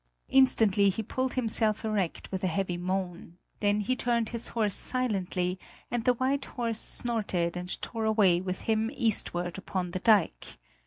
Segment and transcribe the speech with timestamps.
[0.29, 5.59] Instantly he pulled himself erect with a heavy moan; then he turned his horse silently,
[5.91, 10.57] and the white horse snorted and tore away with him eastward upon the dike.